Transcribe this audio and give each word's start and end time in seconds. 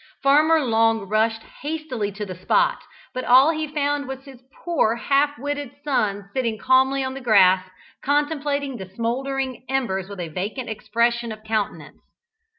Farmer 0.23 0.59
Long 0.65 1.01
rushed 1.01 1.43
hastily 1.61 2.11
to 2.13 2.25
the 2.25 2.33
spot, 2.33 2.81
but 3.13 3.23
all 3.23 3.51
he 3.51 3.67
found 3.67 4.07
was 4.07 4.23
his 4.23 4.41
poor 4.51 4.95
half 4.95 5.37
witted 5.37 5.73
son 5.83 6.27
sitting 6.33 6.57
calmly 6.57 7.03
on 7.03 7.13
the 7.13 7.21
grass 7.21 7.69
contemplating 8.03 8.77
the 8.77 8.89
smouldering 8.89 9.63
embers 9.69 10.09
with 10.09 10.19
a 10.19 10.29
vacant 10.29 10.69
expression 10.71 11.31
of 11.31 11.43
countenance. 11.43 12.01